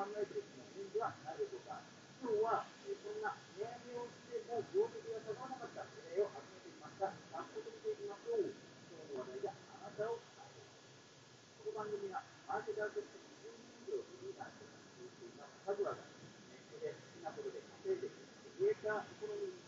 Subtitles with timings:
[0.00, 1.76] 考えているような人ではないでしょうか？
[2.24, 7.12] 今日は、えそんな値上げをしても業績が高まらなかった事例を集めてきました。
[7.28, 8.48] 早速見ていきましょう。
[8.48, 10.72] 今日の話題があなたを変える。
[11.60, 15.68] この番組は、マーケターとして10人以上フリーラ活スをしています。
[15.68, 19.60] カズラが、ネットで好きなことで稼いで、クリエイターエコノミー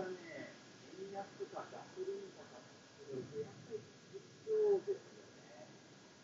[0.00, 0.56] からね、
[0.96, 2.56] 円安とかガソリンとか
[2.96, 3.84] すると、やっり
[4.16, 5.68] 必要ですよね。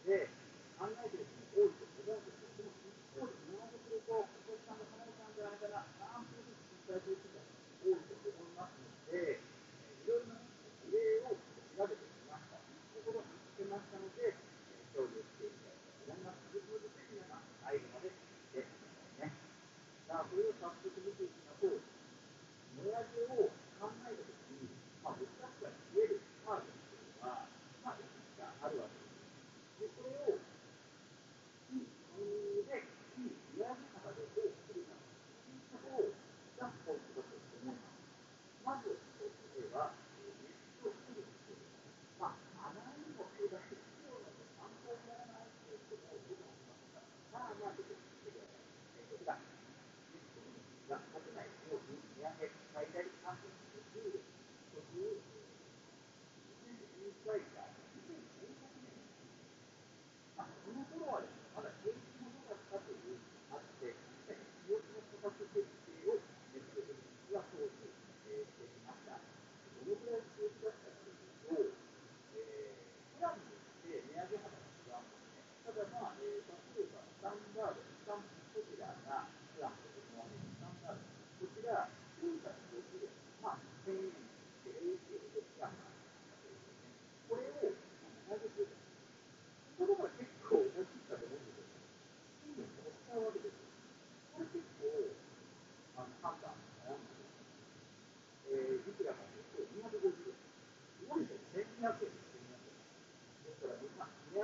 [0.08, 0.32] で、
[0.80, 7.44] 考えてる人も多いと思うんですけ、一方で今のとと、今年さんが叶えたんじゃないから、なんとなく心配というも
[7.84, 12.56] 多いと思いますので、いろいな事例を調べてみました。
[12.56, 14.40] というこを見つけましたので、
[14.96, 15.04] 共
[104.36, 104.42] じ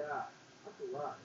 [0.00, 0.30] ゃあ、
[0.64, 1.16] あとは、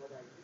[0.00, 0.43] what I do.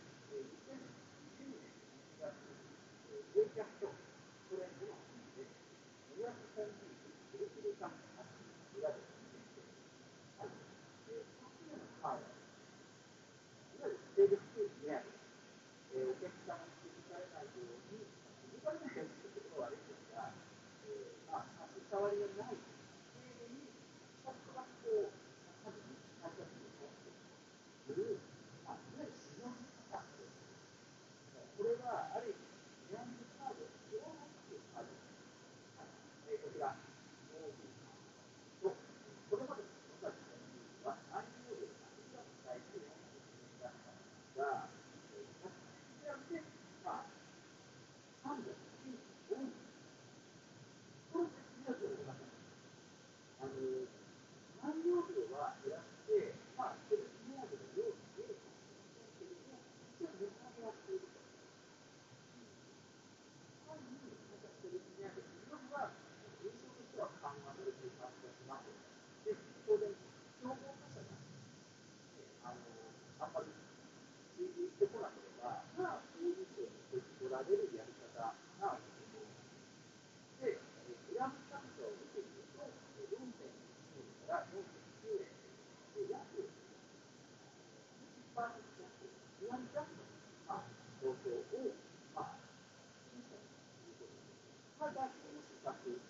[94.80, 96.09] またこの施策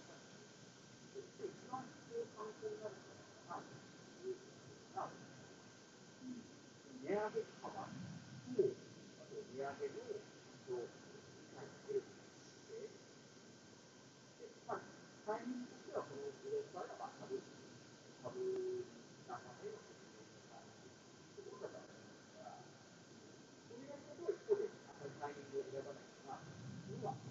[27.03, 27.30] Yeah.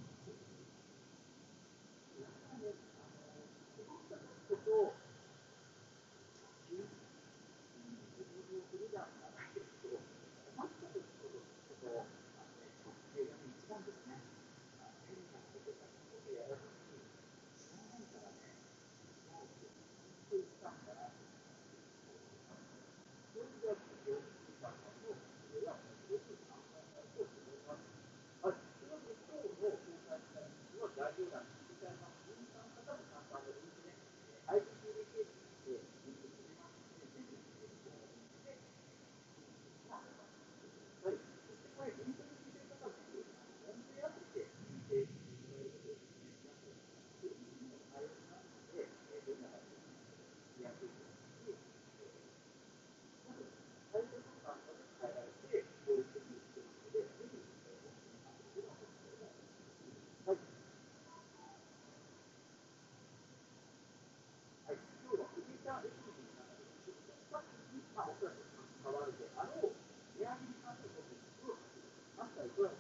[72.40, 72.79] tal cual.